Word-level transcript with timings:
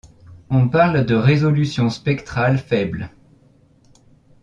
On 0.49 0.67
parle 0.67 1.05
de 1.05 1.13
résolution 1.13 1.91
spectrale 1.91 2.57
faible. 2.57 3.11